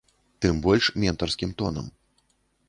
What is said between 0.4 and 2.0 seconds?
Тым больш ментарскім тонам.